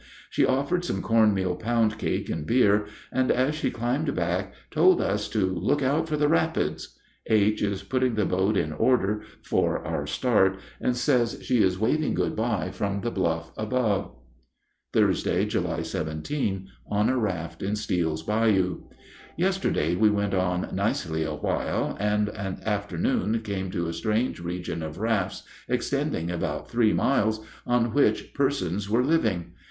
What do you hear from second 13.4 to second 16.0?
above. Thursday, July